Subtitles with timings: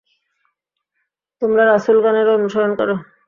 [1.41, 2.89] তোমরা রাসূলগণের অনুসরণ কর।